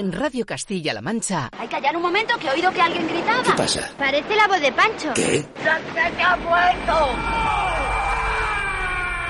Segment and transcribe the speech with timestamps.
[0.00, 1.50] En Radio Castilla-La Mancha.
[1.58, 3.42] Hay que callar un momento que he oído que alguien gritaba.
[3.42, 3.90] ¿Qué pasa?
[3.98, 5.12] Parece la voz de Pancho.
[5.14, 5.44] ¿Qué?
[5.62, 7.08] ¡Sánchez ha muerto!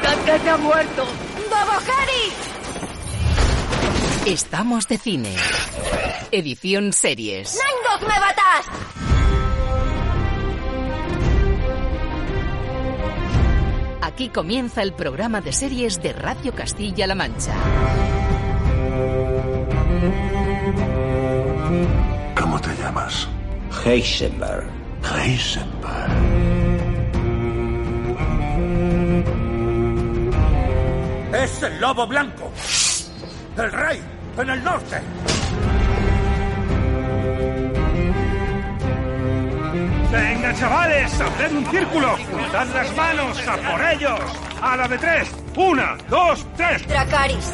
[0.01, 1.05] ¡Sánchez ha muerto!
[1.51, 2.33] ¡Bobo Harry!
[4.31, 5.35] Estamos de cine.
[6.31, 7.59] Edición series.
[7.59, 8.67] ¡Nine me batas!
[14.03, 17.57] Aquí comienza el programa de series de Radio Castilla-La Mancha.
[22.39, 23.29] ¿Cómo te llamas?
[23.85, 24.67] Heisenberg.
[25.03, 26.11] Heisenberg.
[31.33, 32.53] ¡Es el lobo blanco!
[33.57, 34.01] ¡El rey!
[34.37, 35.01] ¡En el norte!
[40.13, 41.21] ¡Venga, chavales!
[41.21, 42.17] ¡Haced un círculo!
[42.53, 43.49] ¡Dad las manos!
[43.49, 44.21] ¡A por ellos!
[44.61, 45.31] ¡A la de tres!
[45.57, 46.87] ¡Una, dos, tres!
[46.89, 47.53] Dracaris.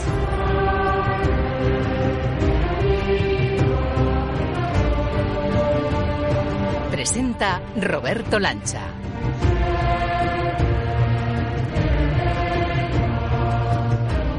[7.06, 8.80] Presenta Roberto Lancha.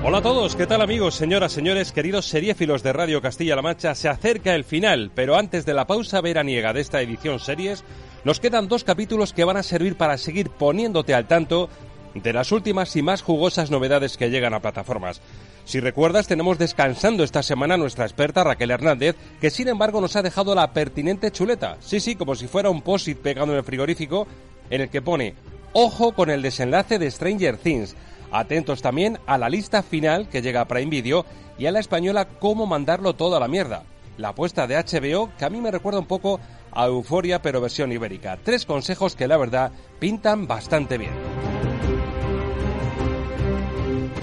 [0.04, 3.96] Hola a todos, ¿qué tal amigos, señoras, señores, queridos seriéfilos de Radio Castilla-La Mancha?
[3.96, 7.86] Se acerca el final, pero antes de la pausa veraniega de esta edición series,
[8.26, 11.70] nos quedan dos capítulos que van a servir para seguir poniéndote al tanto
[12.16, 15.22] de las últimas y más jugosas novedades que llegan a plataformas.
[15.68, 20.22] Si recuerdas, tenemos descansando esta semana nuestra experta Raquel Hernández, que sin embargo nos ha
[20.22, 21.76] dejado la pertinente chuleta.
[21.82, 24.28] Sí, sí, como si fuera un post-it pegado en el frigorífico,
[24.70, 25.36] en el que pone,
[25.74, 27.98] ojo con el desenlace de Stranger Things.
[28.32, 31.26] Atentos también a la lista final que llega a Prime Video
[31.58, 33.84] y a la española cómo mandarlo todo a la mierda.
[34.18, 36.40] La apuesta de HBO que a mí me recuerda un poco
[36.72, 38.40] a Euforia pero versión ibérica.
[38.42, 41.12] Tres consejos que la verdad pintan bastante bien.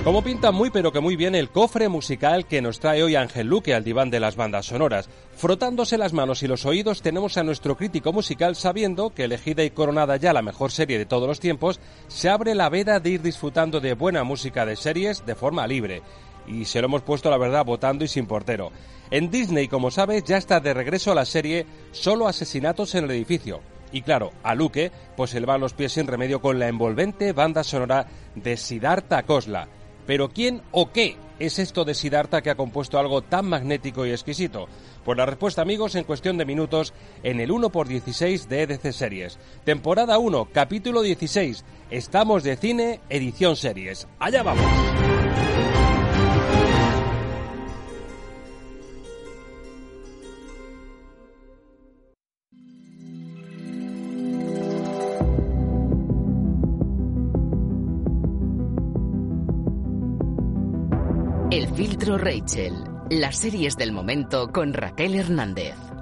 [0.04, 3.46] Como pinta muy pero que muy bien el cofre musical que nos trae hoy Ángel
[3.46, 5.08] Luque al diván de las bandas sonoras.
[5.34, 9.70] Frotándose las manos y los oídos tenemos a nuestro crítico musical sabiendo que elegida y
[9.70, 13.22] coronada ya la mejor serie de todos los tiempos, se abre la veda de ir
[13.22, 16.02] disfrutando de buena música de series de forma libre.
[16.46, 18.72] Y se lo hemos puesto la verdad votando y sin portero.
[19.10, 23.62] En Disney, como sabes, ya está de regreso la serie Solo asesinatos en el edificio.
[23.90, 27.32] Y claro, a Luque, pues se le van los pies sin remedio con la envolvente
[27.32, 29.66] banda sonora de Siddhartha Kosla.
[30.06, 34.10] Pero ¿quién o qué es esto de Siddhartha que ha compuesto algo tan magnético y
[34.10, 34.68] exquisito?
[35.04, 39.38] Pues la respuesta, amigos, en cuestión de minutos en el 1x16 de EDC Series.
[39.64, 41.64] Temporada 1, capítulo 16.
[41.90, 44.08] Estamos de cine, edición series.
[44.18, 44.64] Allá vamos.
[61.54, 62.74] El filtro Rachel.
[63.10, 65.93] Las series del momento con Raquel Hernández.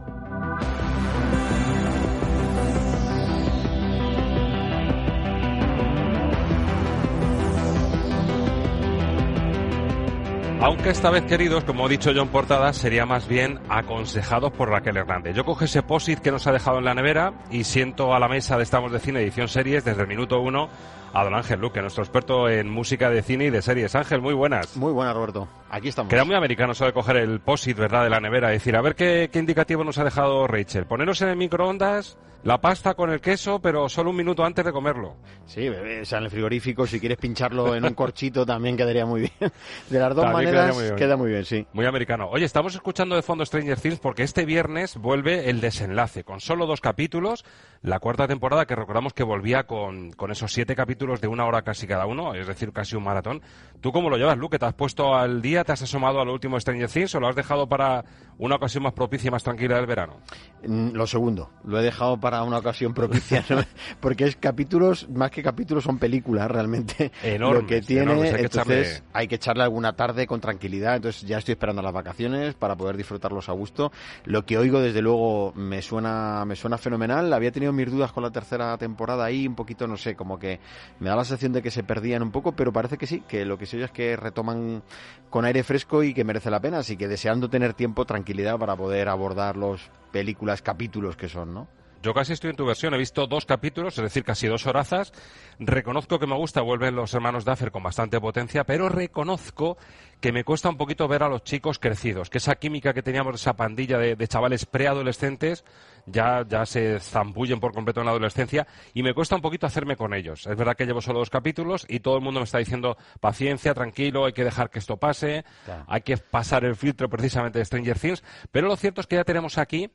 [10.63, 14.97] Aunque esta vez, queridos, como ha dicho John Portada, sería más bien aconsejados por Raquel
[14.97, 15.35] Hernández.
[15.35, 18.29] Yo cojo ese posit que nos ha dejado en la nevera y siento a la
[18.29, 20.69] mesa de Estamos de Cine Edición Series desde el minuto uno
[21.13, 23.97] a don Ángel Luque, nuestro experto en música de cine y de series.
[23.97, 24.77] Ángel, muy buenas.
[24.77, 25.49] Muy buenas, Roberto.
[25.69, 26.09] Aquí estamos.
[26.09, 28.51] Queda muy americano eso de coger el posit, ¿verdad?, de la nevera.
[28.51, 30.87] y decir, a ver qué, qué indicativo nos ha dejado Rachel.
[30.87, 34.73] Poneros en el microondas la pasta con el queso, pero solo un minuto antes de
[34.73, 35.17] comerlo.
[35.47, 39.07] Sí, bebé, o sea, en el frigorífico, si quieres pincharlo en un corchito también quedaría
[39.07, 39.53] muy bien.
[39.91, 41.67] De las dos También maneras muy queda muy bien, sí.
[41.73, 42.29] Muy americano.
[42.31, 46.67] Oye, estamos escuchando de fondo Stranger Things porque este viernes vuelve el desenlace, con solo
[46.67, 47.45] dos capítulos,
[47.83, 51.63] la cuarta temporada que recordamos que volvía con, con esos siete capítulos de una hora
[51.63, 53.43] casi cada uno, es decir, casi un maratón.
[53.81, 54.59] ¿Tú cómo lo llevas, Luke?
[54.59, 57.27] ¿Te has puesto al día, te has asomado a lo último Stranger Things o lo
[57.29, 58.05] has dejado para
[58.39, 60.19] una ocasión más propicia y más tranquila del verano?
[60.65, 63.63] Mm, Lo segundo, lo he dejado para una ocasión propicia, ¿no?
[63.99, 67.11] porque es capítulos, más que capítulos, son películas realmente.
[67.25, 70.41] Enormes, lo que tiene, enormes, hay que entonces echarle- hay que echarle alguna tarde con
[70.41, 73.91] tranquilidad, entonces ya estoy esperando las vacaciones para poder disfrutarlos a gusto.
[74.25, 77.33] Lo que oigo, desde luego, me suena, me suena fenomenal.
[77.33, 80.61] Había tenido mis dudas con la tercera temporada ahí, un poquito, no sé, como que
[81.01, 83.45] me da la sensación de que se perdían un poco, pero parece que sí, que
[83.45, 84.83] lo que sé es que retoman
[85.31, 88.77] con aire fresco y que merece la pena, así que deseando tener tiempo, tranquilidad para
[88.77, 91.69] poder abordar los películas, capítulos que son, ¿no?
[92.03, 95.13] Yo casi estoy en tu versión, he visto dos capítulos, es decir, casi dos horazas.
[95.61, 99.77] Reconozco que me gusta, vuelven los hermanos Duffer con bastante potencia, pero reconozco
[100.21, 103.37] que me cuesta un poquito ver a los chicos crecidos, que esa química que teníamos,
[103.37, 105.65] esa pandilla de chavales preadolescentes,
[106.07, 109.97] ya, ya se zambullen por completo en la adolescencia y me cuesta un poquito hacerme
[109.97, 110.47] con ellos.
[110.47, 113.75] Es verdad que llevo solo dos capítulos y todo el mundo me está diciendo paciencia,
[113.75, 115.45] tranquilo, hay que dejar que esto pase,
[115.87, 119.25] hay que pasar el filtro precisamente de Stranger Things, pero lo cierto es que ya
[119.25, 119.91] tenemos aquí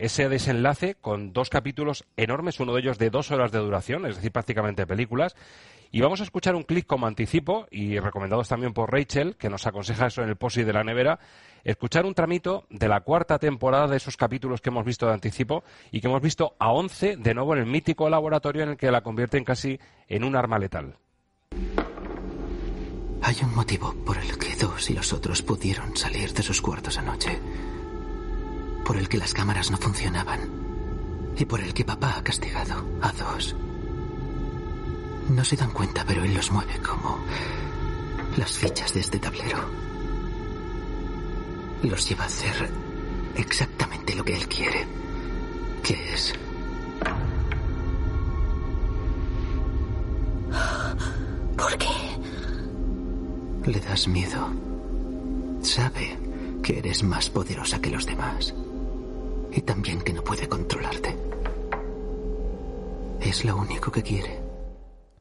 [0.00, 4.16] ese desenlace con dos capítulos enormes, uno de ellos de dos horas de duración, es
[4.16, 5.36] decir, prácticamente películas.
[5.92, 9.66] Y vamos a escuchar un clic como anticipo, y recomendados también por Rachel, que nos
[9.66, 11.18] aconseja eso en el post de la nevera,
[11.64, 15.64] escuchar un tramito de la cuarta temporada de esos capítulos que hemos visto de anticipo
[15.90, 18.90] y que hemos visto a once de nuevo en el mítico laboratorio en el que
[18.90, 19.78] la convierten casi
[20.08, 20.96] en un arma letal.
[23.22, 26.98] Hay un motivo por el que dos y los otros pudieron salir de sus cuartos
[26.98, 27.38] anoche
[28.84, 30.40] por el que las cámaras no funcionaban
[31.36, 33.54] y por el que papá ha castigado a dos.
[35.30, 37.18] No se dan cuenta, pero él los mueve como
[38.36, 39.58] las fichas de este tablero.
[41.84, 42.68] Los lleva a hacer
[43.36, 44.86] exactamente lo que él quiere,
[45.84, 46.34] que es...
[51.56, 51.86] ¿Por qué?
[53.70, 54.48] Le das miedo.
[55.62, 56.18] Sabe
[56.60, 58.52] que eres más poderosa que los demás
[59.52, 61.16] y también que no puede controlarte.
[63.20, 64.49] Es lo único que quiere.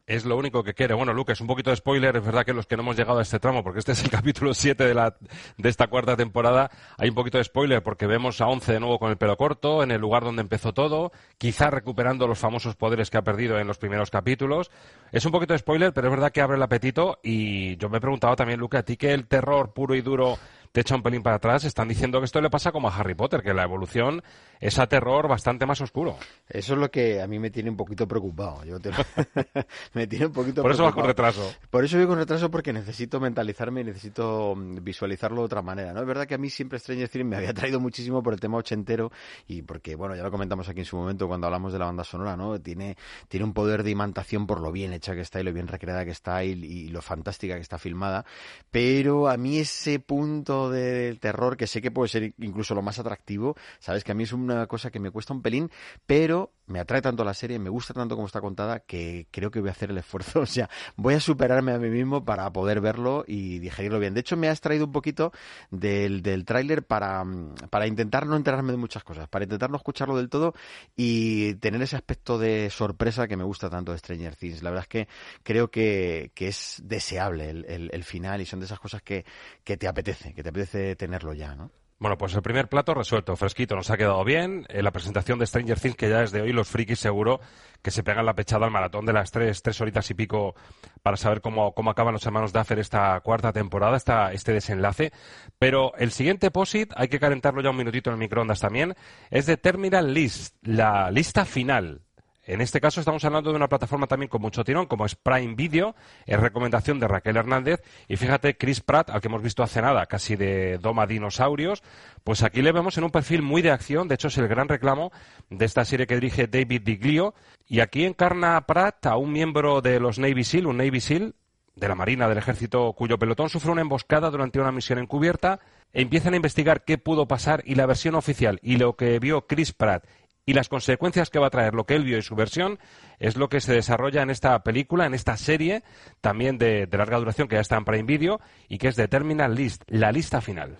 [0.09, 0.95] Es lo único que quiere.
[0.95, 2.15] Bueno, Luke, es un poquito de spoiler.
[2.17, 4.09] Es verdad que los que no hemos llegado a este tramo, porque este es el
[4.09, 5.15] capítulo 7 de, la,
[5.55, 8.97] de esta cuarta temporada, hay un poquito de spoiler porque vemos a Once de nuevo
[8.97, 13.11] con el pelo corto, en el lugar donde empezó todo, quizá recuperando los famosos poderes
[13.11, 14.71] que ha perdido en los primeros capítulos.
[15.11, 17.99] Es un poquito de spoiler, pero es verdad que abre el apetito y yo me
[17.99, 20.39] he preguntado también, Luke, a ti que el terror puro y duro
[20.71, 23.15] te echa un pelín para atrás, están diciendo que esto le pasa como a Harry
[23.15, 24.21] Potter, que la evolución
[24.59, 26.17] es a terror bastante más oscuro.
[26.47, 28.63] Eso es lo que a mí me tiene un poquito preocupado.
[28.65, 28.77] Yo
[29.93, 31.53] me tiene un poquito Por eso vas con retraso.
[31.69, 35.93] Por eso voy con retraso porque necesito mentalizarme y necesito mm, visualizarlo de otra manera.
[35.93, 36.01] ¿no?
[36.01, 38.57] Es verdad que a mí siempre Stranger Things me había traído muchísimo por el tema
[38.57, 39.11] ochentero
[39.47, 42.03] y porque, bueno, ya lo comentamos aquí en su momento cuando hablamos de la banda
[42.03, 42.59] sonora, ¿no?
[42.59, 42.95] Tiene,
[43.27, 46.05] tiene un poder de imantación por lo bien hecha que está y lo bien recreada
[46.05, 48.25] que está y, y lo fantástica que está filmada.
[48.69, 52.99] Pero a mí ese punto del terror, que sé que puede ser incluso lo más
[52.99, 55.69] atractivo, sabes que a mí es una cosa que me cuesta un pelín,
[56.05, 59.59] pero me atrae tanto la serie, me gusta tanto como está contada, que creo que
[59.59, 62.81] voy a hacer el esfuerzo, o sea, voy a superarme a mí mismo para poder
[62.81, 64.13] verlo y digerirlo bien.
[64.13, 65.31] De hecho, me ha extraído un poquito
[65.71, 67.23] del, del tráiler para,
[67.69, 70.53] para intentar no enterarme de muchas cosas, para intentar no escucharlo del todo
[70.95, 74.63] y tener ese aspecto de sorpresa que me gusta tanto de Stranger Things.
[74.63, 75.07] La verdad es que
[75.43, 79.25] creo que, que es deseable el, el, el final y son de esas cosas que,
[79.63, 81.71] que te apetece, que te apetece tenerlo ya, ¿no?
[81.99, 84.65] Bueno, pues el primer plato resuelto, fresquito, nos ha quedado bien.
[84.69, 87.41] En la presentación de Stranger Things, que ya desde hoy los frikis seguro
[87.81, 90.55] que se pegan la pechada al maratón de las tres, tres horitas y pico
[91.03, 95.11] para saber cómo, cómo acaban los hermanos Duffer esta cuarta temporada, esta, este desenlace.
[95.57, 98.95] Pero el siguiente POSIT, hay que calentarlo ya un minutito en el microondas también,
[99.29, 102.03] es de Terminal List, la lista final
[102.49, 105.53] en este caso estamos hablando de una plataforma también con mucho tirón, como es Prime
[105.53, 107.83] Video, es recomendación de Raquel Hernández.
[108.07, 111.83] Y fíjate, Chris Pratt, al que hemos visto hace nada, casi de Doma Dinosaurios,
[112.23, 114.07] pues aquí le vemos en un perfil muy de acción.
[114.07, 115.11] De hecho, es el gran reclamo
[115.51, 117.35] de esta serie que dirige David Diglio.
[117.67, 121.35] Y aquí encarna Pratt a un miembro de los Navy SEAL, un Navy SEAL
[121.75, 125.59] de la Marina del Ejército, cuyo pelotón sufre una emboscada durante una misión encubierta.
[125.93, 129.71] Empiezan a investigar qué pudo pasar y la versión oficial y lo que vio Chris
[129.71, 130.05] Pratt
[130.49, 132.79] y las consecuencias que va a traer lo que él vio y su versión
[133.19, 135.83] es lo que se desarrolla en esta película, en esta serie,
[136.21, 139.07] también de, de larga duración que ya está en Prime Video y que es de
[139.07, 140.79] Terminal List, la lista final.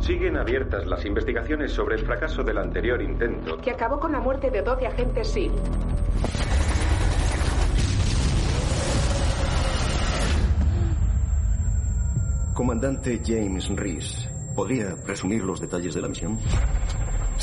[0.00, 3.58] Siguen abiertas las investigaciones sobre el fracaso del anterior intento.
[3.58, 5.52] Que acabó con la muerte de 12 agentes SEAL.
[12.54, 16.40] Comandante James Reese, ¿podría resumir los detalles de la misión?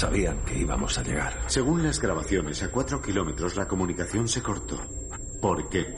[0.04, 1.34] Sabían que íbamos a llegar.
[1.48, 4.78] Según las grabaciones, a cuatro kilómetros la comunicación se cortó.
[5.42, 5.96] ¿Por qué?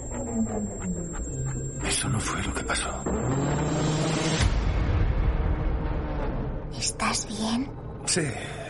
[1.83, 3.03] Eso no fue lo que pasó.
[6.77, 7.67] ¿Estás bien?
[8.05, 8.21] Sí,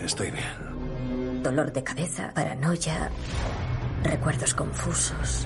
[0.05, 1.43] estoy bien.
[1.43, 3.11] Dolor de cabeza, paranoia,
[4.03, 5.45] recuerdos confusos.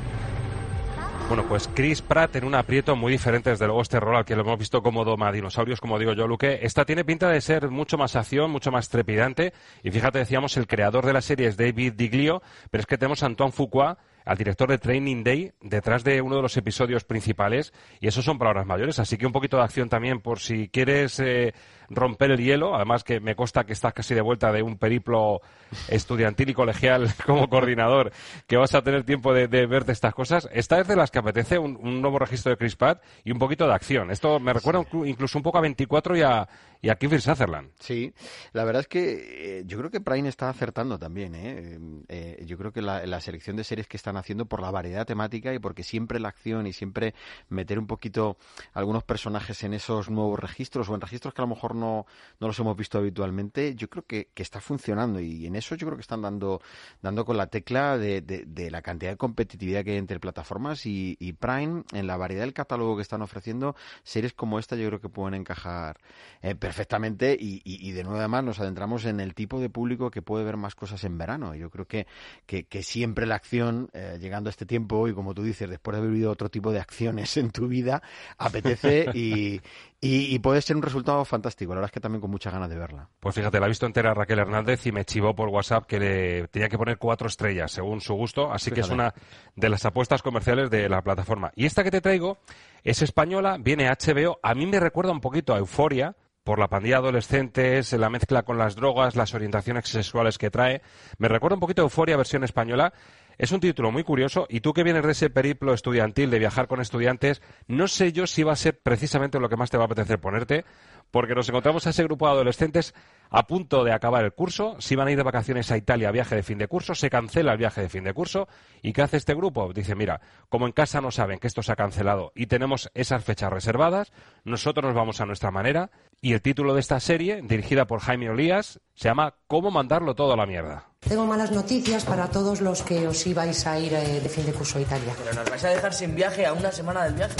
[1.29, 4.35] Bueno, pues Chris Pratt en un aprieto muy diferente desde luego este rol al que
[4.35, 6.61] lo hemos visto como doma dinosaurios, como digo yo, Luque.
[6.63, 9.53] Esta tiene pinta de ser mucho más acción, mucho más trepidante.
[9.83, 13.21] Y fíjate, decíamos, el creador de la serie es David Diglio, pero es que tenemos
[13.21, 17.73] a Antoine Fuqua, al director de Training Day detrás de uno de los episodios principales
[17.99, 21.19] y eso son palabras mayores, así que un poquito de acción también por si quieres
[21.19, 21.53] eh,
[21.89, 25.41] romper el hielo, además que me consta que estás casi de vuelta de un periplo
[25.87, 28.11] estudiantil y colegial como coordinador,
[28.47, 30.49] que vas a tener tiempo de, de verte estas cosas.
[30.51, 33.39] Esta es de las que apetece un, un nuevo registro de Chris Pratt y un
[33.39, 34.11] poquito de acción.
[34.11, 36.47] Esto me recuerda incluso un poco a 24 y a,
[36.81, 37.71] y a Kiefer Sutherland.
[37.79, 38.13] Sí,
[38.53, 41.35] la verdad es que eh, yo creo que Prime está acertando también.
[41.35, 41.77] ¿eh?
[42.07, 45.05] Eh, yo creo que la, la, selección de series que están haciendo por la variedad
[45.05, 47.13] temática y porque siempre la acción y siempre
[47.49, 48.37] meter un poquito
[48.73, 52.05] algunos personajes en esos nuevos registros o en registros que a lo mejor no,
[52.39, 55.87] no los hemos visto habitualmente, yo creo que, que, está funcionando y en eso yo
[55.87, 56.61] creo que están dando,
[57.01, 60.85] dando con la tecla de, de, de la cantidad de competitividad que hay entre plataformas
[60.85, 64.87] y, y, Prime en la variedad del catálogo que están ofreciendo, series como esta yo
[64.87, 65.97] creo que pueden encajar
[66.41, 70.11] eh, perfectamente y, y, y, de nuevo además nos adentramos en el tipo de público
[70.11, 71.55] que puede ver más cosas en verano.
[71.55, 72.07] Yo creo que,
[72.45, 75.93] que, que siempre la acción, eh, llegando a este tiempo y como tú dices, después
[75.93, 78.01] de haber vivido otro tipo de acciones en tu vida,
[78.37, 79.61] apetece y,
[80.01, 81.68] y, y, puede ser un resultado fantástico.
[81.69, 83.09] La verdad es que también con muchas ganas de verla.
[83.19, 86.47] Pues fíjate, la ha visto entera Raquel Hernández y me chivó por WhatsApp que le
[86.47, 88.51] tenía que poner cuatro estrellas según su gusto.
[88.51, 88.75] Así fíjate.
[88.75, 89.13] que es una
[89.55, 91.51] de las apuestas comerciales de la plataforma.
[91.55, 92.37] Y esta que te traigo
[92.83, 94.39] es española, viene HBO.
[94.41, 98.41] A mí me recuerda un poquito a Euforia por la pandilla de adolescentes, la mezcla
[98.43, 100.81] con las drogas, las orientaciones sexuales que trae.
[101.17, 102.91] Me recuerda un poquito a Euforia versión española.
[103.39, 106.67] Es un título muy curioso y tú que vienes de ese periplo estudiantil de viajar
[106.67, 109.83] con estudiantes, no sé yo si va a ser precisamente lo que más te va
[109.83, 110.65] a apetecer ponerte,
[111.09, 112.93] porque nos encontramos a ese grupo de adolescentes
[113.29, 116.35] a punto de acabar el curso, si van a ir de vacaciones a Italia, viaje
[116.35, 118.47] de fin de curso, se cancela el viaje de fin de curso,
[118.81, 119.71] ¿y qué hace este grupo?
[119.73, 123.23] Dice, mira, como en casa no saben que esto se ha cancelado y tenemos esas
[123.23, 124.11] fechas reservadas,
[124.43, 128.29] nosotros nos vamos a nuestra manera, y el título de esta serie, dirigida por Jaime
[128.29, 130.89] Olías, se llama ¿Cómo mandarlo todo a la mierda?
[130.99, 134.51] Tengo malas noticias para todos los que os ibais a ir eh, de fin de
[134.51, 135.13] curso a Italia.
[135.17, 137.35] Pero nos vais a dejar sin viaje a una semana del viaje.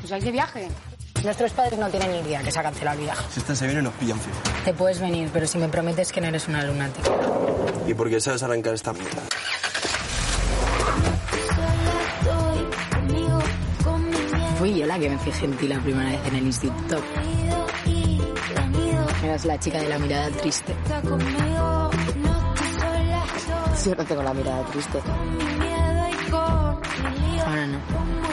[0.00, 0.68] ¿Pues hay de viaje?
[1.26, 3.26] Nuestros padres no tienen ni idea que se ha cancelado el viaje.
[3.32, 4.36] Si esta se viene nos pillan fijo.
[4.64, 7.10] Te puedes venir, pero si me prometes que no eres una lunática.
[7.84, 9.22] ¿Y por qué sabes arrancar esta mierda?
[14.60, 17.02] Fui yo la que me fijé en ti la primera vez en el instituto.
[19.24, 20.76] Eras la chica de la mirada triste.
[23.84, 25.02] Yo no tengo la mirada triste.
[27.44, 28.25] Ahora no.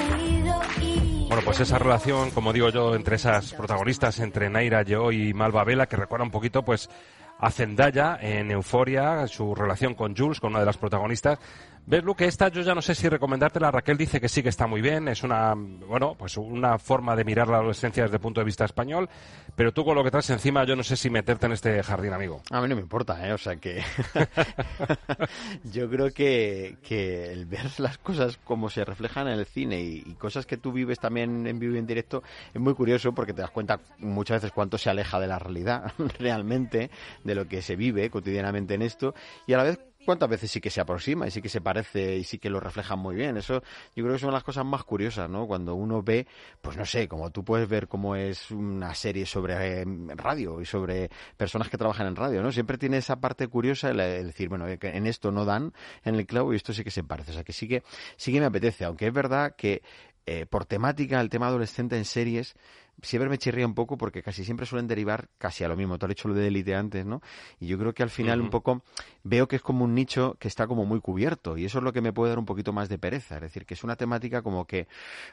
[1.34, 5.64] Bueno, pues esa relación, como digo yo, entre esas protagonistas, entre Naira, yo y Malva
[5.64, 6.92] Vela, que recuerda un poquito, pues,
[7.40, 11.40] a Zendaya en Euforia, su relación con Jules, con una de las protagonistas.
[11.86, 12.26] ¿Ves, Luke?
[12.26, 13.70] Esta yo ya no sé si recomendártela.
[13.70, 15.10] Raquel dice que sí que está muy bien.
[15.10, 18.64] Es una, bueno, pues una forma de mirar la adolescencia desde el punto de vista
[18.64, 19.10] español.
[19.56, 22.14] Pero tú con lo que traes encima, yo no sé si meterte en este jardín,
[22.14, 22.42] amigo.
[22.52, 23.34] A mí no me importa, ¿eh?
[23.34, 23.84] O sea que...
[25.74, 30.04] yo creo que, que el ver las cosas como se reflejan en el cine y,
[30.06, 32.24] y, cosas que tú vives también en vivo y en directo
[32.54, 35.92] es muy curioso porque te das cuenta muchas veces cuánto se aleja de la realidad
[36.20, 36.90] realmente,
[37.26, 39.14] de lo que se vive cotidianamente en esto.
[39.48, 42.18] Y a la vez cuántas veces sí que se aproxima y sí que se parece
[42.18, 43.38] y sí que lo refleja muy bien.
[43.38, 43.62] Eso
[43.96, 45.48] yo creo que son las cosas más curiosas, ¿no?
[45.48, 46.28] Cuando uno ve,
[46.62, 50.66] pues no sé, como tú puedes ver cómo es una serie sobre eh, radio y
[50.66, 52.52] sobre personas que trabajan en radio, ¿no?
[52.52, 56.16] Siempre tiene esa parte curiosa el, el decir, bueno, que en esto no dan en
[56.16, 57.32] el clavo y esto sí que se parece.
[57.32, 57.84] O sea, que sí que,
[58.18, 59.82] sí que me apetece, aunque es verdad que
[60.26, 62.56] eh, por temática el tema adolescente en series
[63.02, 65.98] siempre me chirría un poco porque casi siempre suelen derivar casi a lo mismo.
[65.98, 67.22] Tú has hecho lo de élite antes, ¿no?
[67.60, 68.46] Y yo creo que al final uh -huh.
[68.46, 68.84] un poco
[69.24, 71.92] veo que es como un nicho que está como muy cubierto y eso es lo
[71.92, 73.36] que me puede dar un poquito más de pereza.
[73.36, 74.88] Es decir, que es una temática como que,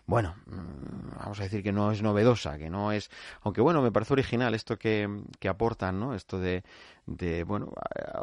[0.07, 0.35] bueno,
[1.19, 3.11] vamos a decir que no es novedosa, que no es,
[3.43, 6.15] aunque bueno, me parece original esto que, que aportan, ¿no?
[6.15, 6.65] Esto de,
[7.07, 7.73] de, bueno,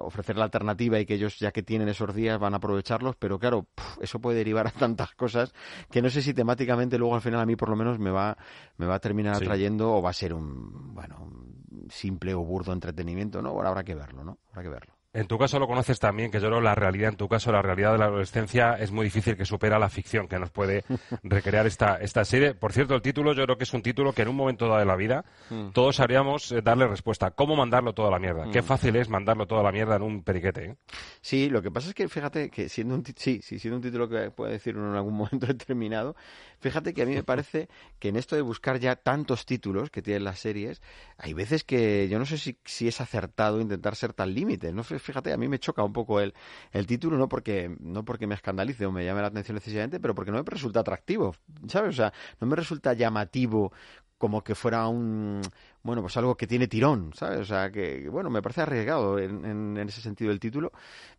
[0.07, 3.37] ofrecer la alternativa y que ellos ya que tienen esos días van a aprovecharlos, pero
[3.39, 5.53] claro, puf, eso puede derivar a tantas cosas
[5.91, 8.37] que no sé si temáticamente luego al final a mí por lo menos me va,
[8.77, 9.43] me va a terminar sí.
[9.43, 13.53] atrayendo o va a ser un, bueno, un simple o burdo entretenimiento, ¿no?
[13.53, 14.39] Bueno, habrá que verlo, ¿no?
[14.49, 14.96] Habrá que verlo.
[15.17, 17.63] En tu caso lo conoces también, que yo creo la realidad, en tu caso la
[17.63, 20.83] realidad de la adolescencia es muy difícil que supera la ficción que nos puede
[21.23, 22.53] recrear esta, esta serie.
[22.53, 24.77] Por cierto, el título yo creo que es un título que en un momento dado
[24.77, 25.69] de la vida mm.
[25.69, 27.31] todos sabríamos eh, darle respuesta.
[27.31, 28.45] ¿Cómo mandarlo todo a la mierda?
[28.45, 28.51] Mm.
[28.51, 30.65] Qué fácil es mandarlo todo a la mierda en un periquete.
[30.65, 30.75] ¿eh?
[31.19, 34.07] Sí, lo que pasa es que fíjate que siendo un, sí, sí, siendo un título
[34.07, 36.15] que puede decir uno en algún momento determinado,
[36.59, 40.01] fíjate que a mí me parece que en esto de buscar ya tantos títulos que
[40.01, 40.81] tienen las series,
[41.17, 44.71] hay veces que yo no sé si, si es acertado intentar ser tan límite.
[44.71, 44.83] ¿no?
[44.83, 46.33] fíjate, a mí me choca un poco el,
[46.71, 50.15] el título, no porque, no porque me escandalice o me llame la atención necesariamente, pero
[50.15, 51.35] porque no me resulta atractivo,
[51.67, 51.89] ¿sabes?
[51.89, 53.71] O sea, no me resulta llamativo
[54.17, 55.41] como que fuera un
[55.83, 59.45] bueno pues algo que tiene tirón sabes o sea que bueno me parece arriesgado en,
[59.45, 60.71] en, ese sentido el título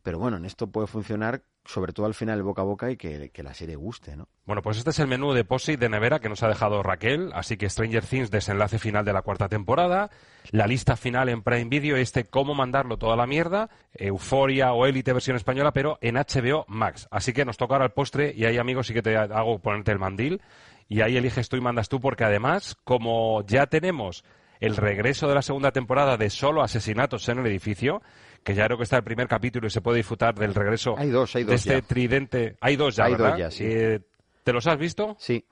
[0.03, 3.31] pero bueno en esto puede funcionar sobre todo al final boca a boca y que,
[3.31, 6.19] que la serie guste no bueno pues este es el menú de posi de nevera
[6.19, 10.11] que nos ha dejado Raquel así que Stranger Things desenlace final de la cuarta temporada
[10.51, 15.13] la lista final en Prime Video este cómo mandarlo toda la mierda Euforia o Elite
[15.13, 17.09] versión española pero en HBO Max.
[17.11, 19.93] Así que nos toca ahora el postre y hay amigos sí que te hago ponerte
[19.93, 20.41] el mandil.
[20.89, 24.25] Y ahí eliges tú y mandas tú porque además, como ya tenemos
[24.61, 28.03] el regreso de la segunda temporada de solo asesinatos en el edificio,
[28.49, 31.11] que ya creo que está el primer capítulo y se puede disfrutar del regreso hay
[31.11, 32.57] dos, hay dos de este tridente.
[32.63, 33.31] Hay dos ya, hay ¿verdad?
[33.33, 33.65] Dos ya, sí.
[33.67, 34.01] Eh,
[34.49, 35.15] ¿Te los has visto?
[35.19, 35.45] Sí.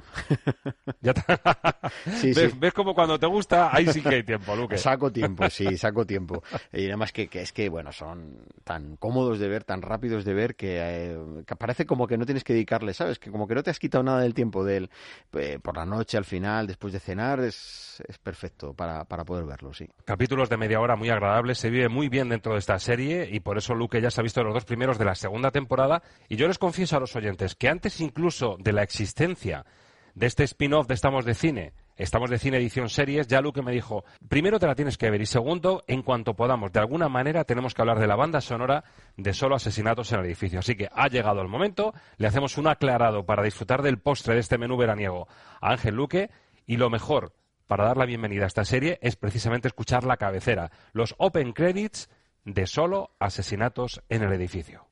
[1.02, 1.20] ¿Ya te...
[2.12, 2.58] sí, ¿Ves, sí.
[2.58, 3.68] ¿Ves como cuando te gusta?
[3.70, 4.78] Ahí sí que hay tiempo, Luque.
[4.78, 6.42] Saco tiempo, sí, saco tiempo.
[6.72, 10.32] Y además que, que, es que, bueno, son tan cómodos de ver, tan rápidos de
[10.32, 13.18] ver, que, eh, que, parece como que no tienes que dedicarle, ¿sabes?
[13.18, 14.90] Que como que no te has quitado nada del tiempo de él.
[15.34, 19.44] Eh, por la noche, al final, después de cenar, es, es perfecto para, para poder
[19.44, 19.86] verlo, sí.
[20.06, 23.40] Capítulos de media hora muy agradables, se vive muy bien dentro de esta serie y
[23.40, 26.02] por eso Luque ya se ha visto los dos primeros de la segunda temporada.
[26.30, 29.66] Y yo les confieso a los oyentes que antes incluso de la existencia
[30.14, 33.72] de este spin-off de Estamos de Cine, Estamos de Cine Edición Series, ya Luque me
[33.72, 37.44] dijo, primero te la tienes que ver y segundo, en cuanto podamos, de alguna manera
[37.44, 38.84] tenemos que hablar de la banda sonora
[39.16, 40.58] de solo asesinatos en el edificio.
[40.58, 44.40] Así que ha llegado el momento, le hacemos un aclarado para disfrutar del postre de
[44.40, 45.26] este menú veraniego
[45.58, 46.30] a Ángel Luque
[46.66, 47.32] y lo mejor
[47.66, 52.10] para dar la bienvenida a esta serie es precisamente escuchar la cabecera, los open credits
[52.44, 54.86] de solo asesinatos en el edificio.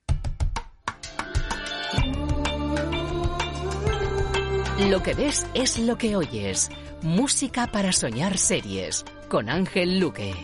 [4.80, 6.68] Lo que ves es lo que oyes.
[7.00, 10.34] Música para soñar series con Ángel Luque.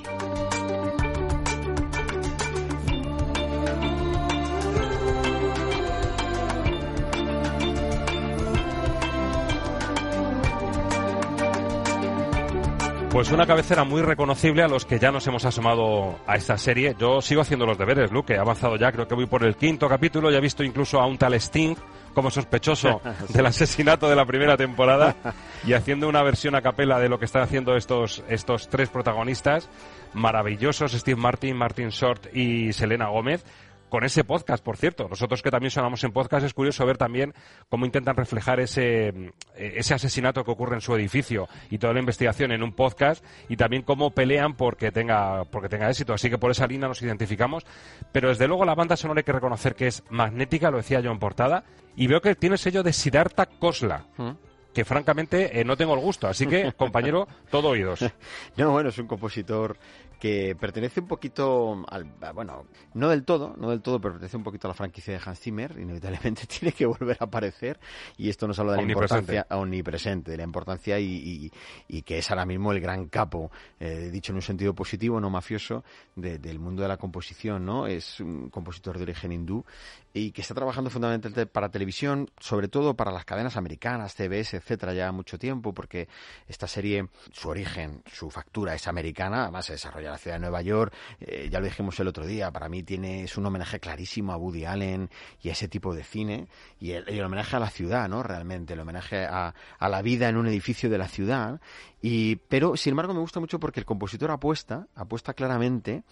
[13.10, 16.94] Pues una cabecera muy reconocible a los que ya nos hemos asomado a esta serie.
[16.96, 18.32] Yo sigo haciendo los deberes, Luke.
[18.32, 20.30] He avanzado ya, creo que voy por el quinto capítulo.
[20.30, 21.74] Ya he visto incluso a un tal Sting
[22.14, 25.16] como sospechoso del asesinato de la primera temporada
[25.64, 29.68] y haciendo una versión a capela de lo que están haciendo estos, estos tres protagonistas
[30.14, 33.44] maravillosos, Steve Martin, Martin Short y Selena Gómez
[33.90, 35.08] con ese podcast, por cierto.
[35.08, 37.34] Nosotros que también sonamos en podcast, es curioso ver también
[37.68, 42.52] cómo intentan reflejar ese, ese asesinato que ocurre en su edificio y toda la investigación
[42.52, 46.14] en un podcast y también cómo pelean porque tenga, porque tenga éxito.
[46.14, 47.66] Así que por esa línea nos identificamos.
[48.12, 51.10] Pero desde luego la banda sonora hay que reconocer que es magnética, lo decía yo
[51.10, 51.64] en portada,
[51.96, 54.06] y veo que tiene el sello de Siddhartha Kosla.
[54.16, 54.30] ¿Mm?
[54.72, 56.28] Que francamente eh, no tengo el gusto.
[56.28, 58.00] Así que, compañero, todo oídos.
[58.56, 59.78] No, bueno, es un compositor
[60.20, 62.04] que pertenece un poquito al,
[62.34, 65.20] bueno, no del todo, no del todo, pero pertenece un poquito a la franquicia de
[65.24, 67.80] Hans Zimmer, inevitablemente tiene que volver a aparecer
[68.18, 71.52] y esto nos habla de la importancia omnipresente, de la importancia y, y,
[71.88, 75.30] y, que es ahora mismo el gran capo, eh, dicho en un sentido positivo, no
[75.30, 77.86] mafioso, de, del mundo de la composición, ¿no?
[77.86, 79.64] Es un compositor de origen hindú
[80.12, 84.92] y que está trabajando fundamentalmente para televisión, sobre todo para las cadenas americanas, CBS, etcétera,
[84.92, 86.08] ya mucho tiempo, porque
[86.48, 90.40] esta serie, su origen, su factura es americana, además se desarrolla en la ciudad de
[90.40, 93.78] Nueva York, eh, ya lo dijimos el otro día, para mí tiene, es un homenaje
[93.78, 95.10] clarísimo a Woody Allen
[95.42, 96.48] y a ese tipo de cine,
[96.80, 98.22] y el, el homenaje a la ciudad, ¿no?
[98.22, 101.60] Realmente, el homenaje a, a, la vida en un edificio de la ciudad,
[102.02, 106.02] y, pero sin embargo me gusta mucho porque el compositor apuesta, apuesta claramente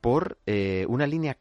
[0.00, 1.36] por eh, una línea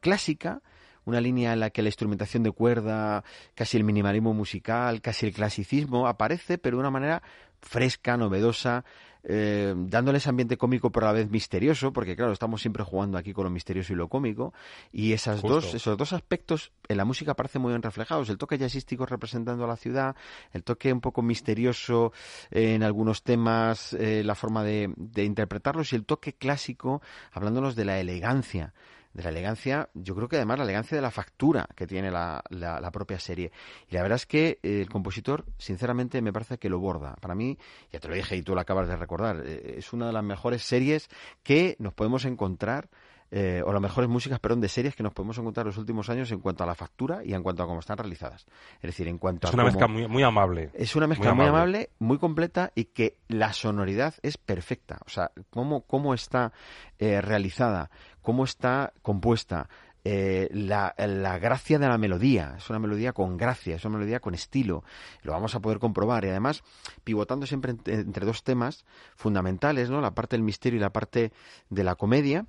[0.00, 0.62] clásica,
[1.06, 5.32] una línea en la que la instrumentación de cuerda, casi el minimalismo musical, casi el
[5.32, 7.22] clasicismo aparece, pero de una manera
[7.60, 8.84] fresca, novedosa,
[9.28, 13.18] eh, dándole ese ambiente cómico pero a la vez misterioso, porque claro, estamos siempre jugando
[13.18, 14.54] aquí con lo misterioso y lo cómico,
[14.92, 18.58] y esas dos, esos dos aspectos en la música aparecen muy bien reflejados, el toque
[18.58, 20.14] jazzístico representando a la ciudad,
[20.52, 22.12] el toque un poco misterioso
[22.50, 27.84] en algunos temas, eh, la forma de, de interpretarlos, y el toque clásico hablándonos de
[27.84, 28.74] la elegancia
[29.16, 32.44] de la elegancia, yo creo que además la elegancia de la factura que tiene la,
[32.50, 33.50] la, la propia serie.
[33.88, 37.16] Y la verdad es que eh, el compositor, sinceramente, me parece que lo borda.
[37.16, 37.56] Para mí,
[37.90, 40.22] ya te lo dije y tú lo acabas de recordar, eh, es una de las
[40.22, 41.08] mejores series
[41.42, 42.90] que nos podemos encontrar.
[43.32, 46.08] Eh, o las mejores músicas, perdón, de series que nos podemos encontrar en los últimos
[46.08, 48.46] años en cuanto a la factura y en cuanto a cómo están realizadas.
[48.76, 49.72] Es decir, en cuanto es a una cómo...
[49.72, 50.70] mezcla muy, muy, amable.
[50.74, 51.50] Es una mezcla muy amable.
[51.50, 51.90] muy amable.
[51.98, 55.00] muy completa y que la sonoridad es perfecta.
[55.04, 56.52] O sea, cómo, cómo está
[57.00, 57.90] eh, realizada,
[58.26, 59.68] cómo está compuesta,
[60.02, 60.92] eh, la,
[61.38, 62.56] gracia de la melodía.
[62.58, 64.82] Es una melodía con gracia, es una melodía con estilo.
[65.22, 66.24] Lo vamos a poder comprobar.
[66.24, 66.64] Y además,
[67.04, 68.84] pivotando siempre entre, dos temas
[69.14, 70.00] fundamentales, ¿no?
[70.00, 71.32] La parte del misterio y la parte
[71.70, 72.46] de la comedia.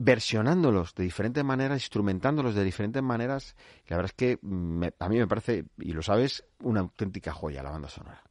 [0.00, 3.54] versionándolos de diferentes maneras, instrumentándolos de diferentes maneras.
[3.86, 7.62] La verdad es que me, a mí me parece, y lo sabes, una auténtica joya
[7.62, 8.27] la banda sonora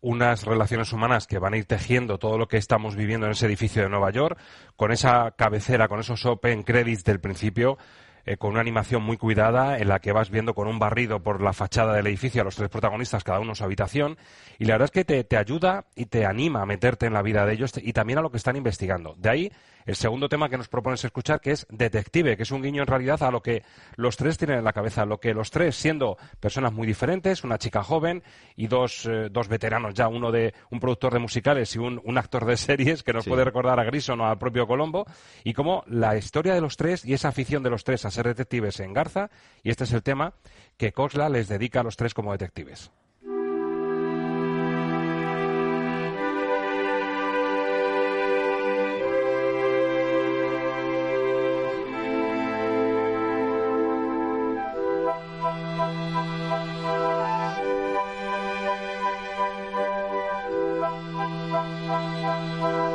[0.00, 3.46] unas relaciones humanas que van a ir tejiendo todo lo que estamos viviendo en ese
[3.46, 4.38] edificio de Nueva York,
[4.76, 7.78] con esa cabecera, con esos open credits del principio,
[8.24, 11.40] eh, con una animación muy cuidada en la que vas viendo con un barrido por
[11.40, 14.18] la fachada del edificio a los tres protagonistas, cada uno en su habitación,
[14.58, 17.22] y la verdad es que te, te ayuda y te anima a meterte en la
[17.22, 19.14] vida de ellos y también a lo que están investigando.
[19.16, 19.52] De ahí
[19.88, 22.86] el segundo tema que nos propones escuchar, que es Detective, que es un guiño en
[22.86, 23.62] realidad a lo que
[23.96, 27.56] los tres tienen en la cabeza, lo que los tres, siendo personas muy diferentes, una
[27.56, 28.22] chica joven
[28.54, 32.18] y dos, eh, dos veteranos ya, uno de un productor de musicales y un, un
[32.18, 35.06] actor de series, que nos puede recordar a Grison o al propio Colombo,
[35.42, 38.26] y cómo la historia de los tres y esa afición de los tres a ser
[38.26, 39.30] detectives se engarza,
[39.62, 40.34] y este es el tema
[40.76, 42.90] que Kosla les dedica a los tres como detectives.
[62.20, 62.87] Música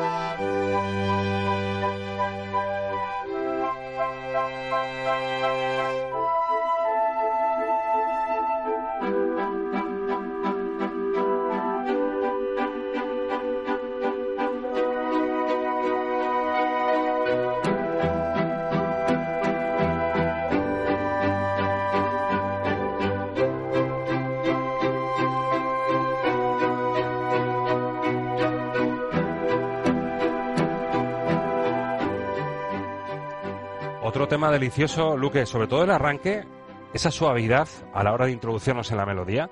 [34.33, 36.43] tema delicioso, Luque, sobre todo el arranque,
[36.91, 39.47] esa suavidad a la hora de introducirnos en la melodía.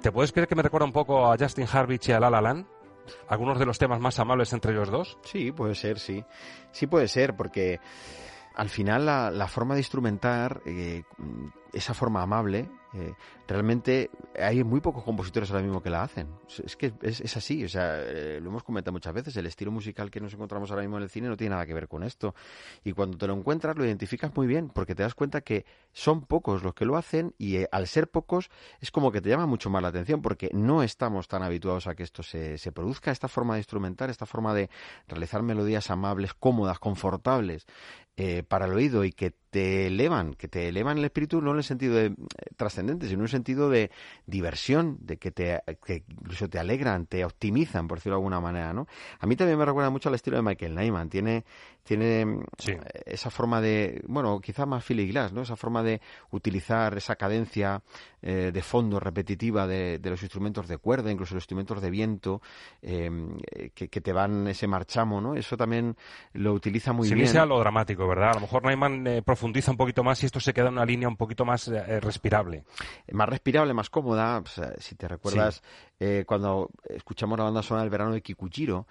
[0.00, 2.40] ¿Te puedes creer que me recuerda un poco a Justin Harvich y a La La
[2.40, 2.64] Land?
[3.26, 5.18] ¿Algunos de los temas más amables entre ellos dos?
[5.24, 6.24] Sí, puede ser, sí.
[6.70, 7.80] Sí puede ser, porque
[8.54, 11.02] al final la, forma de instrumentar, eh,
[11.72, 13.14] esa forma amable, eh,
[13.46, 16.28] realmente hay muy pocos compositores ahora mismo que la hacen.
[16.64, 20.10] Es que es, así, o sea, eh, lo hemos comentado muchas veces, el estilo musical
[20.10, 22.34] que nos encontramos ahora mismo en el cine no tiene nada que ver con esto.
[22.84, 26.22] Y cuando te lo encuentras lo identificas muy bien, porque te das cuenta que son
[26.22, 29.46] pocos los que lo hacen y eh, al ser pocos es como que te llama
[29.46, 33.10] mucho más la atención, porque no estamos tan habituados a que esto se, se produzca,
[33.10, 34.70] esta forma de instrumentar, esta forma de
[35.06, 37.66] realizar melodías amables, cómodas, confortables
[38.48, 41.64] para el oído y que te elevan, que te elevan el espíritu no en el
[41.64, 42.14] sentido de
[42.56, 43.90] trascendente, sino en un sentido de
[44.26, 48.72] diversión, de que te que incluso te alegran, te optimizan, por decirlo de alguna manera,
[48.72, 48.86] ¿no?
[49.18, 51.44] A mí también me recuerda mucho al estilo de Michael Nyman, tiene
[51.86, 52.44] tiene mm,
[53.06, 55.42] esa forma de, bueno, quizá más Philly Glass, ¿no?
[55.42, 56.00] Esa forma de
[56.32, 57.80] utilizar esa cadencia
[58.20, 62.42] eh, de fondo repetitiva de, los instrumentos de cuerda, incluso los instrumentos de viento,
[62.82, 63.38] em,
[63.72, 65.36] que, te van ese marchamo, ¿no?
[65.36, 65.96] Eso también
[66.32, 67.28] lo utiliza muy bien.
[67.28, 68.30] Sí, lo dramático, ¿verdad?
[68.30, 70.84] A lo mejor Nyman eh, profundiza un poquito más y esto se queda en una
[70.84, 72.64] línea un poquito más eh, respirable.
[73.12, 74.42] Más respirable, más cómoda.
[74.78, 75.62] si te recuerdas,
[76.26, 78.86] cuando escuchamos la banda sonora del verano de Kikuchiro,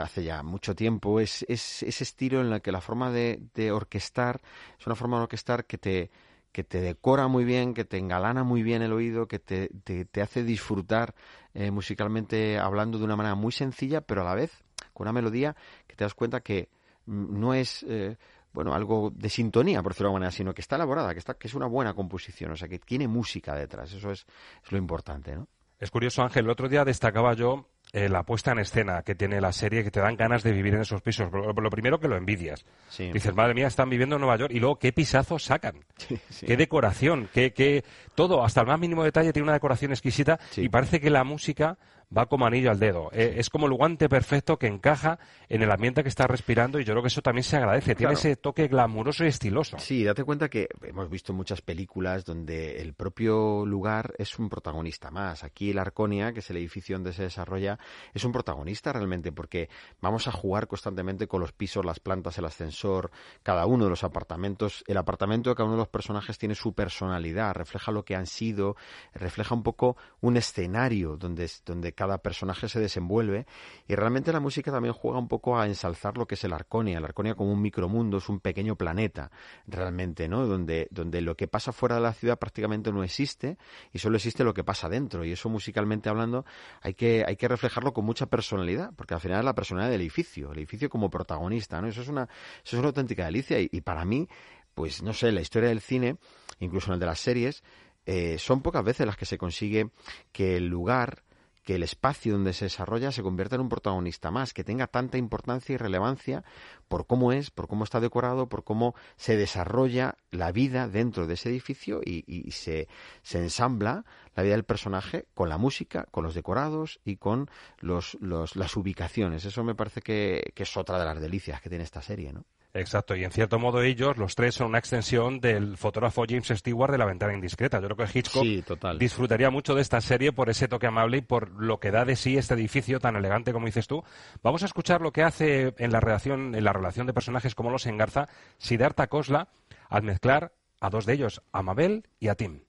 [0.00, 4.40] hace ya mucho tiempo, es, es ese estilo en el que la forma de, orquestar
[4.78, 6.10] es una forma de orquestar que te,
[6.52, 10.22] que te decora muy bien, que te engalana muy bien el oído, que te, te,
[10.22, 11.14] hace disfrutar
[11.54, 15.56] eh, musicalmente hablando de una manera muy sencilla, pero a la vez con una melodía
[15.86, 16.68] que te das cuenta que
[17.08, 18.16] no es eh,
[18.52, 21.34] bueno algo de sintonía, por decirlo de alguna manera, sino que está elaborada, que, está,
[21.34, 23.92] que es una buena composición, o sea, que tiene música detrás.
[23.92, 24.26] Eso es,
[24.64, 25.48] es lo importante, ¿no?
[25.78, 26.44] Es curioso, Ángel.
[26.44, 29.90] El otro día destacaba yo eh, la puesta en escena que tiene la serie, que
[29.90, 31.30] te dan ganas de vivir en esos pisos.
[31.32, 32.64] Lo, primero que lo envidias.
[32.96, 35.84] Dices, madre mía, están viviendo en Nueva York y luego qué pisazos sacan.
[36.46, 40.68] Qué decoración, qué, qué, todo, hasta el más mínimo detalle tiene una decoración exquisita y
[40.68, 41.76] parece que la música
[42.16, 43.10] va como anillo al dedo.
[43.12, 46.84] Eh, es como el guante perfecto que encaja en el ambiente que está respirando y
[46.84, 47.94] yo creo que eso también se agradece.
[47.94, 49.78] Tiene ese toque glamuroso y estiloso.
[49.78, 55.10] Sí, date cuenta que hemos visto muchas películas donde el propio lugar es un protagonista
[55.10, 55.44] más.
[55.44, 57.77] Aquí el Arconia, que es el edificio donde se desarrolla,
[58.14, 59.68] es un protagonista realmente porque
[60.00, 63.10] vamos a jugar constantemente con los pisos, las plantas, el ascensor,
[63.42, 64.84] cada uno de los apartamentos.
[64.86, 68.26] El apartamento de cada uno de los personajes tiene su personalidad, refleja lo que han
[68.26, 68.76] sido,
[69.14, 73.46] refleja un poco un escenario donde, donde cada personaje se desenvuelve
[73.86, 76.98] y realmente la música también juega un poco a ensalzar lo que es el Arconia,
[76.98, 79.30] el Arconia como un micromundo, es un pequeño planeta
[79.66, 80.46] realmente, ¿no?
[80.46, 83.58] Donde, donde lo que pasa fuera de la ciudad prácticamente no existe
[83.92, 86.44] y solo existe lo que pasa dentro y eso musicalmente hablando
[86.82, 90.00] hay que, hay que reflejarlo con mucha personalidad porque al final es la personalidad del
[90.00, 91.88] edificio, el edificio como protagonista, ¿no?
[91.88, 92.22] Eso es una,
[92.64, 94.26] eso es una auténtica delicia y, para mí
[94.74, 96.16] pues no sé, la historia del cine,
[96.60, 97.64] incluso en el de las series,
[98.06, 99.90] eh, son pocas veces las que se consigue
[100.32, 101.24] que el lugar
[101.68, 105.18] que el espacio donde se desarrolla se convierta en un protagonista más, que tenga tanta
[105.18, 106.42] importancia y relevancia
[106.88, 111.34] por cómo es, por cómo está decorado, por cómo se desarrolla la vida dentro de
[111.34, 112.88] ese edificio y, se,
[113.20, 117.50] se ensambla la vida del personaje con la música, con los decorados y con
[117.80, 119.44] los, las ubicaciones.
[119.44, 122.46] Eso me parece que, que es otra de las delicias que tiene esta serie, ¿no?
[122.74, 126.92] Exacto, y en cierto modo ellos, los tres, son una extensión del fotógrafo James Stewart
[126.92, 127.80] de La Ventana Indiscreta.
[127.80, 131.50] Yo creo que Hitchcock disfrutaría mucho de esta serie por ese toque amable y por
[131.50, 134.04] lo que da de sí este edificio tan elegante como dices tú.
[134.42, 137.70] Vamos a escuchar lo que hace en la relación, en la relación de personajes como
[137.70, 138.28] los engarza
[138.58, 139.48] Siddhartha Kosla
[139.88, 142.67] al mezclar a dos de ellos, a Mabel y a Tim.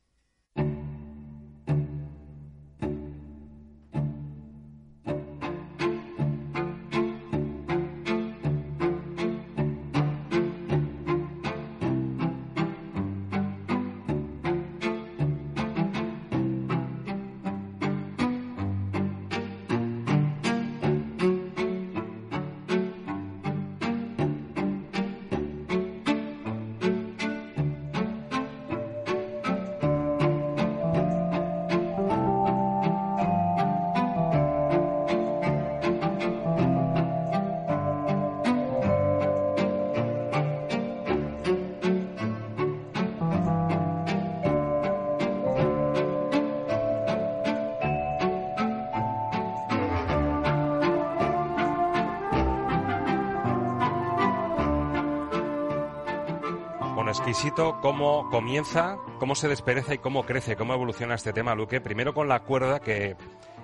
[57.30, 61.80] Exquisito cómo comienza, cómo se despereza y cómo crece, cómo evoluciona este tema, Luque.
[61.80, 63.16] Primero con la cuerda que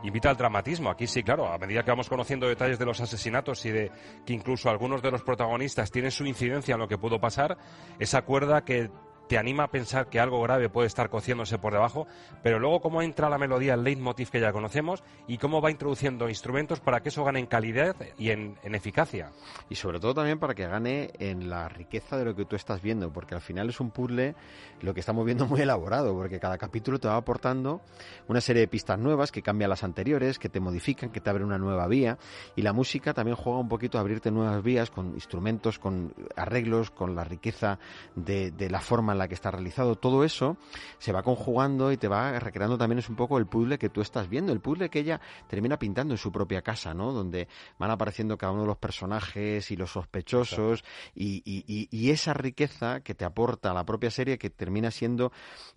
[0.03, 0.91] invita al dramatismo.
[0.91, 3.91] Aquí sí, claro, a medida que vamos conociendo detalles de los asesinatos y de
[4.23, 7.57] que incluso algunos de los protagonistas tienen su incidencia en lo que pudo pasar,
[7.97, 8.91] esa cuerda que
[9.27, 12.07] te anima a pensar que algo grave puede estar cociéndose por debajo,
[12.43, 16.29] pero luego cómo entra la melodía, el leitmotiv que ya conocemos y cómo va introduciendo
[16.29, 19.31] instrumentos para que eso gane en calidad y en, eficacia.
[19.69, 22.81] Y sobre todo también para que gane en la riqueza de lo que tú estás
[22.81, 24.35] viendo, porque al final es un puzzle,
[24.81, 27.81] lo que estamos viendo muy elaborado, porque cada capítulo te va aportando
[28.27, 31.47] una serie de pistas nuevas que cambian las anteriores, que te modifican, que te abren
[31.47, 32.17] una nueva vía,
[32.55, 36.91] y la música también juega un poquito a abrirte nuevas vías con instrumentos, con arreglos,
[36.91, 37.79] con la riqueza
[38.15, 40.57] de, de la forma en la que está realizado, todo eso
[40.99, 44.01] se va conjugando y te va recreando también es un poco el puzzle que tú
[44.01, 47.11] estás viendo, el puzzle que ella termina pintando en su propia casa, ¿no?
[47.11, 47.47] Donde
[47.79, 50.83] van apareciendo cada uno de los personajes y los sospechosos
[51.15, 55.31] y, esa riqueza que te aporta la propia serie que termina siendo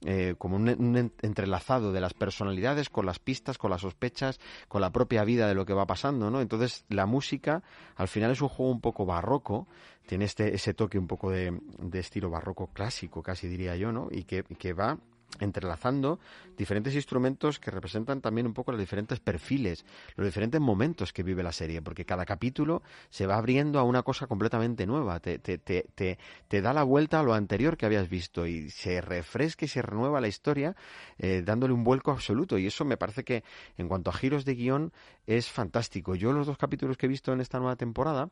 [0.05, 4.83] eh, como un, un entrelazado de las personalidades con las pistas, con las sospechas, con
[4.83, 6.40] la propia vida de lo que va pasando, ¿no?
[6.40, 7.62] Entonces la música
[7.96, 9.66] al final es un juego un poco barroco
[10.09, 14.09] tiene este, ese toque un poco de, de estilo barroco clásico, casi diría yo, ¿no?
[14.11, 14.99] Y que, que va
[15.40, 16.18] entrelazando
[16.57, 19.85] diferentes instrumentos que representan también un poco los diferentes perfiles,
[20.16, 24.03] los diferentes momentos que vive la serie, porque cada capítulo se va abriendo a una
[24.03, 28.09] cosa completamente nueva, te, te, te, te da la vuelta a lo anterior que habías
[28.09, 30.74] visto y se refresca y se renueva la historia
[31.18, 32.59] eh, dándole un vuelco absoluto.
[32.59, 33.44] Y eso me parece que
[33.77, 34.92] en cuanto a giros de guion
[35.27, 36.14] es fantástico.
[36.14, 38.31] Yo los dos capítulos que he visto en esta nueva temporada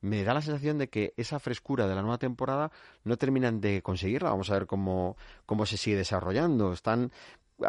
[0.00, 2.70] me da la sensación de que esa frescura de la nueva temporada
[3.04, 6.41] no terminan de conseguirla, vamos a ver cómo, cómo se sigue desarrollando
[6.72, 7.10] están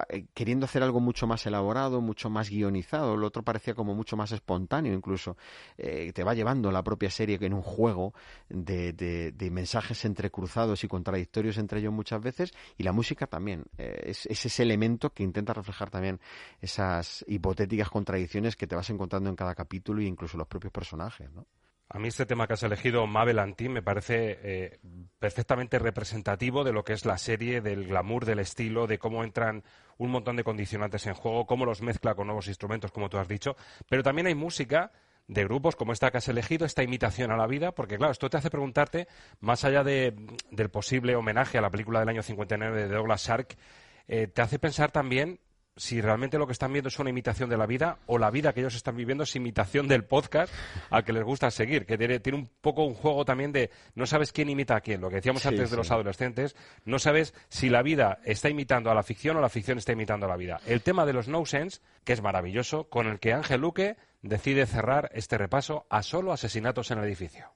[0.10, 3.16] eh, queriendo hacer algo mucho más elaborado, mucho más guionizado.
[3.16, 5.38] El otro parecía como mucho más espontáneo, incluso.
[5.78, 8.14] Eh, te va llevando la propia serie en un juego
[8.50, 12.54] de, de, mensajes entrecruzados y contradictorios entre ellos muchas veces.
[12.78, 13.66] Y la música también.
[13.78, 16.20] Eh, es, es, ese elemento que intenta reflejar también
[16.62, 21.30] esas hipotéticas contradicciones que te vas encontrando en cada capítulo e incluso los propios personajes,
[21.32, 21.46] ¿no?
[21.94, 24.80] A mí este tema que has elegido, Mabel Antin, me parece eh,
[25.20, 29.64] perfectamente representativo de lo que es la serie, del glamour, del estilo, de cómo entran
[30.00, 33.28] un montón de condicionantes en juego, cómo los mezcla con nuevos instrumentos, como tú has
[33.28, 33.56] dicho.
[33.88, 34.92] Pero también hay música
[35.28, 38.28] de grupos como esta que has elegido, esta imitación a la vida, porque claro, esto
[38.28, 39.08] te hace preguntarte,
[39.40, 40.16] más allá de,
[40.50, 43.56] del posible homenaje a la película del año 59 de Douglas Shark,
[44.08, 45.40] eh, te hace pensar también
[45.76, 48.54] si realmente lo que están viendo es una imitación de la vida o la vida
[48.54, 50.54] que ellos están viviendo es imitación del podcast
[50.90, 54.32] al que les gusta seguir, que tiene, un poco un juego también de no sabes
[54.32, 56.56] quién imita a quién, lo que decíamos antes de los adolescentes,
[56.86, 60.26] no sabes si la vida está imitando a la ficción o la ficción está imitando
[60.26, 60.60] a la vida.
[60.66, 64.66] El tema de los no sense, que es maravilloso, con el que Ángel Luque decide
[64.66, 67.52] cerrar este repaso a solo asesinatos en el edificio.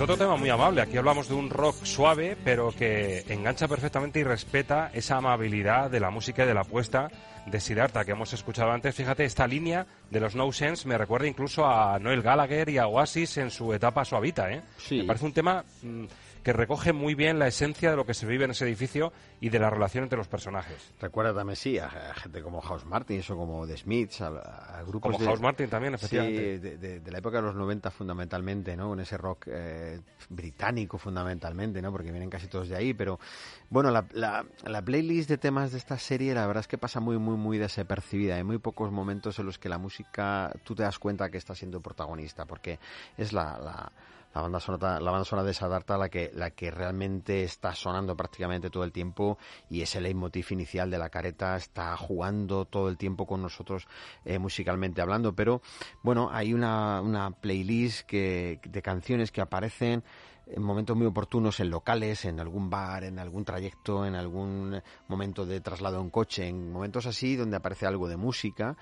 [0.00, 0.80] Pues otro tema muy amable.
[0.80, 6.00] Aquí hablamos de un rock suave, pero que engancha perfectamente y respeta esa amabilidad de
[6.00, 7.10] la música y de la apuesta
[7.44, 8.94] de Siddhartha que hemos escuchado antes.
[8.94, 12.86] Fíjate, esta línea de los No Sense me recuerda incluso a Noel Gallagher y a
[12.86, 14.50] Oasis en su etapa suavita.
[14.50, 14.62] ¿eh?
[14.90, 16.04] Me parece un tema mm,
[16.42, 19.50] que recoge muy bien la esencia de lo que se vive en ese edificio y
[19.50, 20.92] de la relación entre los personajes.
[21.00, 25.24] Recuerda también, sí, a, gente como House Martin o como The Smiths, a, grupos como
[25.24, 26.60] House Martin también, efectivamente.
[26.60, 28.92] Sí, de, la época de los 90 fundamentalmente, ¿no?
[28.94, 31.92] En ese rock eh, británico fundamentalmente, ¿no?
[31.92, 33.18] Porque vienen casi todos de ahí, pero
[33.68, 37.18] bueno, la, la, playlist de temas de esta serie la verdad es que pasa muy,
[37.18, 38.36] muy, muy desapercibida.
[38.36, 41.54] Hay muy pocos momentos en los que la música tú te das cuenta que está
[41.54, 42.78] siendo protagonista, porque
[43.16, 43.92] es la la
[44.34, 48.70] banda sonora, la banda sonora de Sadarta la que, la que realmente está sonando prácticamente
[48.70, 49.38] todo el tiempo
[49.68, 53.88] y ese leitmotiv inicial de la careta está jugando todo el tiempo con nosotros
[54.24, 55.34] eh, musicalmente hablando.
[55.34, 55.62] Pero
[56.02, 60.04] bueno, hay una, una playlist que, de canciones que aparecen
[60.52, 65.46] en momentos muy oportunos en locales, en algún bar, en algún trayecto, en algún momento
[65.46, 68.76] de traslado en coche, en momentos así donde aparece algo de música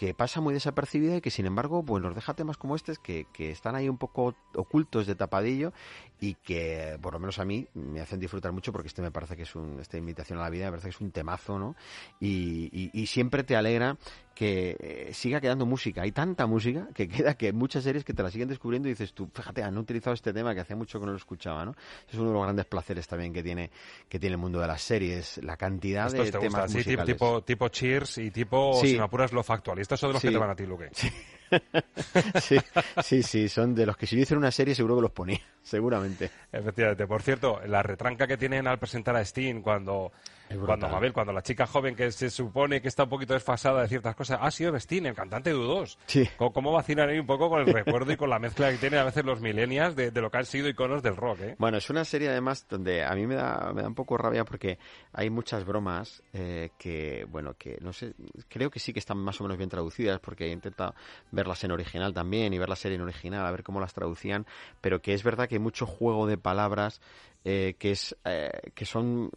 [0.00, 3.26] que pasa muy desapercibida y que sin embargo pues nos deja temas como estos que,
[3.34, 5.74] que están ahí un poco ocultos de tapadillo
[6.18, 9.36] y que por lo menos a mí me hacen disfrutar mucho porque este me parece
[9.36, 11.76] que es un, esta invitación a la vida me parece que es un temazo, ¿no?
[12.18, 13.98] Y, y, siempre te alegra
[14.34, 16.02] que eh, siga quedando música.
[16.02, 19.12] Hay tanta música que queda que muchas series que te la siguen descubriendo y dices
[19.12, 21.74] tú, fíjate, han utilizado este tema que hacía mucho que no lo escuchaba, ¿no?
[22.08, 23.70] Es uno de los grandes placeres también que tiene
[24.08, 27.06] que tiene el mundo de las series, la cantidad de temas musicales.
[27.06, 29.78] tipo, tipo Cheers y tipo, si me apuras, lo factual.
[29.78, 30.90] Y estos son de los que te van a ti, Luque.
[32.40, 32.56] sí,
[33.02, 35.40] sí, sí, son de los que si yo hiciera una serie seguro que los ponía,
[35.62, 36.30] seguramente.
[36.52, 37.06] Efectivamente.
[37.06, 40.12] Por cierto, la retranca que tienen al presentar a Steam cuando
[40.58, 43.88] cuando Mabel, cuando la chica joven que se supone que está un poquito desfasada de
[43.88, 45.96] ciertas cosas, ha sido Vestín, el cantante de U2.
[46.06, 46.28] Sí.
[46.36, 49.04] ¿Cómo, vacilan ahí un poco con el recuerdo y con la mezcla que tienen a
[49.04, 51.40] veces los millennials de, lo que han sido iconos del rock?
[51.40, 51.56] ¿eh?
[51.58, 54.44] Bueno, es una serie además donde a mí me da, me da un poco rabia
[54.44, 54.78] porque
[55.12, 58.14] hay muchas bromas eh, que, bueno, que no sé,
[58.48, 60.94] creo que sí que están más o menos bien traducidas porque he intentado
[61.30, 64.46] verlas en original también y ver la serie en original, a ver cómo las traducían,
[64.80, 67.00] pero que es verdad que hay mucho juego de palabras
[67.44, 69.30] eh, que, es, eh, que son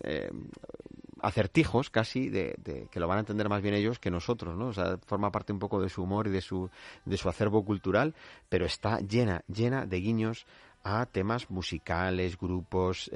[1.24, 4.68] acertijos casi de, que lo van a entender más bien ellos que nosotros, ¿no?
[4.68, 6.70] O sea, forma parte un poco de su humor y de su,
[7.06, 8.14] de su acervo cultural,
[8.50, 10.46] pero está llena, llena de guiños
[10.84, 13.10] a temas musicales, grupos,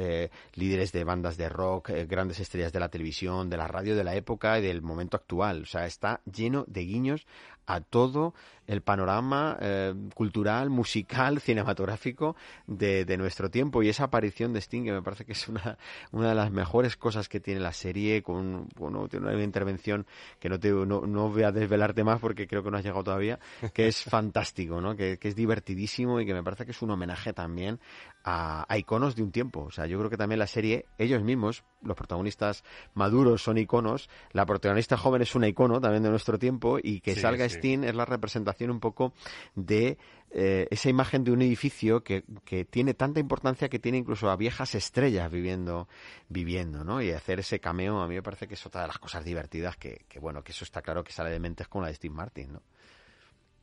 [0.54, 4.16] líderes de bandas de rock, grandes estrellas de la televisión, de la radio de la
[4.16, 5.64] época y del momento actual.
[5.64, 7.28] O sea, está lleno de guiños
[7.66, 8.34] a todo
[8.68, 12.36] el panorama eh, cultural, musical, cinematográfico
[12.68, 13.82] de, de, nuestro tiempo.
[13.82, 15.78] Y esa aparición de Sting, que me parece que es una,
[16.12, 20.06] una de las mejores cosas que tiene la serie, con bueno, tiene una intervención
[20.40, 23.04] que no, te, no, no, voy a desvelarte más porque creo que no has llegado
[23.04, 23.40] todavía,
[23.74, 24.96] que es fantástico, ¿no?
[24.96, 27.80] que, que es divertidísimo y que me parece que es un homenaje también
[28.28, 29.62] a, iconos de un tiempo.
[29.62, 34.10] O sea, yo creo que también la serie, ellos mismos, los protagonistas maduros son iconos,
[34.34, 37.96] la protagonista joven es una icono también de nuestro tiempo y que salga Sting es
[37.96, 39.14] la representación un poco
[39.56, 39.98] de
[40.32, 44.36] eh, esa imagen de un edificio que, que, tiene tanta importancia que tiene incluso a
[44.36, 45.88] viejas estrellas viviendo,
[46.28, 47.02] viviendo, ¿no?
[47.02, 49.78] Y hacer ese cameo a mí me parece que es otra de las cosas divertidas
[49.78, 52.14] que, que bueno, que eso está claro que sale de mentes con la de Steve
[52.14, 52.62] Martin, ¿no?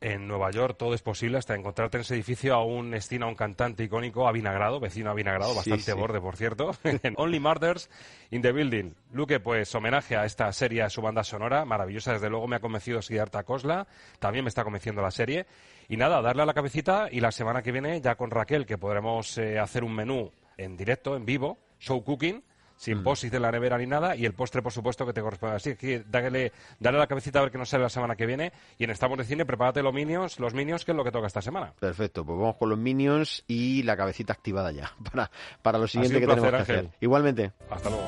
[0.01, 3.35] En Nueva York todo es posible hasta encontrarte en ese edificio a un a un
[3.35, 7.89] cantante icónico avinagrado, vecino avinagrado, bastante borde, por cierto, en Only Murders
[8.31, 8.93] in the Building.
[9.11, 12.59] Luque, pues homenaje a esta serie, a su banda sonora, maravillosa, desde luego me ha
[12.59, 13.87] convencido Siddhartha Kosla,
[14.19, 15.45] también me está convenciendo la serie.
[15.87, 18.77] Y nada, darle a la cabecita y la semana que viene ya con Raquel, que
[18.77, 22.43] podremos eh, hacer un menú en directo, en vivo, show cooking,
[22.77, 25.55] sin posis de la nevera ni nada, y el postre, por supuesto, que te corresponde.
[25.55, 28.51] Así que dale, dale la cabecita a ver qué nos sale la semana que viene.
[28.77, 31.27] Y en Estamos de Cine, prepárate los Minions, los Minions, que es lo que toca
[31.27, 31.73] esta semana.
[31.79, 36.19] Perfecto, pues vamos con los Minions y la cabecita activada ya, para, para lo siguiente
[36.19, 36.89] que tenemos que hacer.
[36.99, 37.51] Igualmente.
[37.69, 38.05] Hasta luego.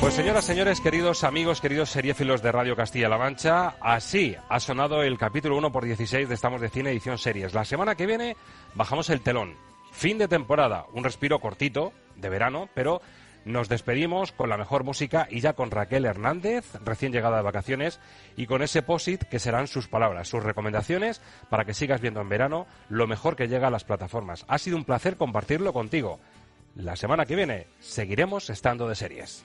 [0.00, 5.18] Pues señoras, señores, queridos amigos, queridos seriéfilos de Radio Castilla-La Mancha, así ha sonado el
[5.18, 7.52] capítulo 1 por 16 de Estamos de Cine Edición Series.
[7.52, 8.34] La semana que viene
[8.74, 9.56] bajamos el telón.
[9.92, 13.02] Fin de temporada, un respiro cortito de verano, pero
[13.44, 18.00] nos despedimos con la mejor música y ya con Raquel Hernández, recién llegada de vacaciones,
[18.36, 22.28] y con ese posit que serán sus palabras, sus recomendaciones para que sigas viendo en
[22.28, 24.44] verano lo mejor que llega a las plataformas.
[24.48, 26.20] Ha sido un placer compartirlo contigo.
[26.76, 29.44] La semana que viene seguiremos estando de series.